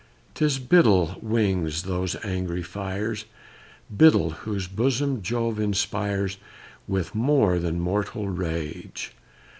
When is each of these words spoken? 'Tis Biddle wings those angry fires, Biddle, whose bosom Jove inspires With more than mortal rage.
'Tis 0.33 0.57
Biddle 0.57 1.17
wings 1.21 1.83
those 1.83 2.15
angry 2.25 2.63
fires, 2.63 3.25
Biddle, 3.95 4.31
whose 4.31 4.67
bosom 4.67 5.21
Jove 5.21 5.59
inspires 5.59 6.39
With 6.87 7.13
more 7.13 7.59
than 7.59 7.79
mortal 7.79 8.27
rage. 8.27 9.13